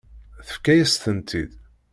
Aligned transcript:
Tefka-yas-tent-id. 0.47 1.51